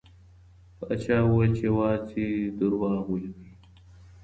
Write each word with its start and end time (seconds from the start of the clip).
پاچا 0.79 1.17
وویل 1.25 1.51
چي 1.57 1.63
یوازې 1.69 2.27
دروغ 2.57 2.93
ولیکئ. 3.09 3.51